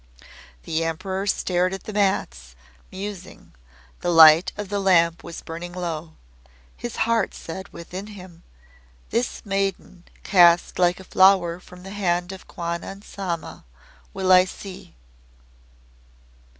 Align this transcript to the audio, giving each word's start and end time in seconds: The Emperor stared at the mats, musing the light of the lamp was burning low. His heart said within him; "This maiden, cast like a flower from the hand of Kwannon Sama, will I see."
The 0.63 0.83
Emperor 0.83 1.27
stared 1.27 1.75
at 1.75 1.83
the 1.83 1.93
mats, 1.93 2.55
musing 2.91 3.53
the 3.99 4.09
light 4.09 4.51
of 4.57 4.69
the 4.69 4.79
lamp 4.79 5.23
was 5.23 5.43
burning 5.43 5.73
low. 5.73 6.15
His 6.75 6.95
heart 7.05 7.35
said 7.35 7.67
within 7.69 8.07
him; 8.07 8.41
"This 9.11 9.45
maiden, 9.45 10.05
cast 10.23 10.79
like 10.79 10.99
a 10.99 11.03
flower 11.03 11.59
from 11.59 11.83
the 11.83 11.91
hand 11.91 12.31
of 12.31 12.47
Kwannon 12.47 13.03
Sama, 13.03 13.63
will 14.11 14.31
I 14.31 14.45
see." 14.45 14.95